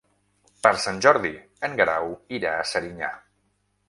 [0.61, 1.33] Per Sant Jordi
[1.67, 2.09] en Guerau
[2.39, 3.11] irà a Serinyà.